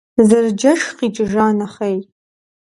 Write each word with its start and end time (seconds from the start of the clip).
Зэрыджэшх 0.27 0.87
къикӏыжа 0.97 1.45
нэхъей. 1.57 1.97